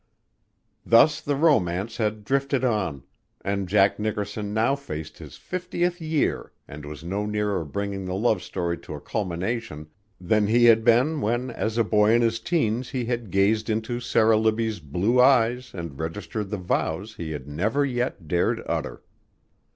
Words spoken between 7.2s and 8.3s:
nearer bringing the